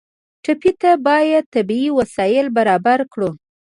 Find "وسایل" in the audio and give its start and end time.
1.97-2.47